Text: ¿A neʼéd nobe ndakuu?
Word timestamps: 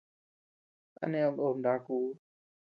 ¿A 1.01 1.05
neʼéd 1.11 1.33
nobe 1.35 1.57
ndakuu? 1.59 2.09